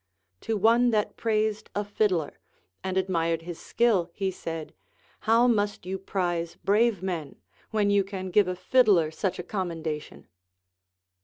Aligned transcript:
To 0.39 0.57
one 0.57 0.89
that 0.89 1.15
praised 1.15 1.69
a 1.75 1.83
fiddler 1.85 2.39
and 2.83 2.97
admired 2.97 3.43
his 3.43 3.59
skill 3.59 4.09
he 4.15 4.31
said, 4.31 4.73
How 5.29 5.45
must 5.47 5.85
you 5.85 5.99
prize 5.99 6.55
brave 6.55 7.03
men, 7.03 7.35
when 7.69 7.91
you 7.91 8.03
can 8.03 8.31
give 8.31 8.47
a 8.47 8.55
fiddler 8.55 9.11
such 9.11 9.37
a 9.37 9.43
commendation 9.43 10.27